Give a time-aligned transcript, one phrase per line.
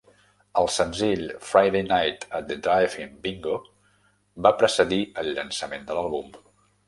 [0.59, 3.53] El senzill "Friday Night at the Drive-in Bingo"
[4.47, 6.35] va precedir el llançament de l'àlbum.